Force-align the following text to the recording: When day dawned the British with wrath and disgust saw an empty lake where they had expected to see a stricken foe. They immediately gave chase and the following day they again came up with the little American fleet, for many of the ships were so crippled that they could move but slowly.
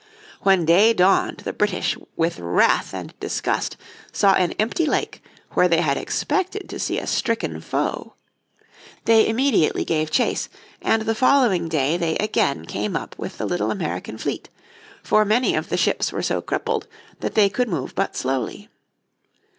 When 0.41 0.65
day 0.65 0.93
dawned 0.93 1.41
the 1.41 1.53
British 1.53 1.95
with 2.15 2.39
wrath 2.39 2.91
and 2.91 3.13
disgust 3.19 3.77
saw 4.11 4.33
an 4.33 4.53
empty 4.53 4.87
lake 4.87 5.21
where 5.51 5.67
they 5.67 5.81
had 5.81 5.95
expected 5.95 6.67
to 6.69 6.79
see 6.79 6.97
a 6.97 7.05
stricken 7.05 7.61
foe. 7.61 8.15
They 9.05 9.27
immediately 9.27 9.85
gave 9.85 10.09
chase 10.09 10.49
and 10.81 11.03
the 11.03 11.13
following 11.13 11.69
day 11.69 11.97
they 11.97 12.17
again 12.17 12.65
came 12.65 12.95
up 12.95 13.15
with 13.19 13.37
the 13.37 13.45
little 13.45 13.69
American 13.69 14.17
fleet, 14.17 14.49
for 15.03 15.23
many 15.23 15.53
of 15.53 15.69
the 15.69 15.77
ships 15.77 16.11
were 16.11 16.23
so 16.23 16.41
crippled 16.41 16.87
that 17.19 17.35
they 17.35 17.47
could 17.47 17.69
move 17.69 17.93
but 17.93 18.15
slowly. 18.15 18.69